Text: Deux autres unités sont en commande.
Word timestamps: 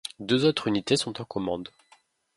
Deux 0.19 0.45
autres 0.45 0.67
unités 0.67 0.97
sont 0.97 1.21
en 1.21 1.25
commande. 1.25 1.69